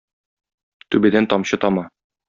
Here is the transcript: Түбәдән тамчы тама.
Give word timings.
Түбәдән 0.95 1.31
тамчы 1.35 1.65
тама. 1.67 1.89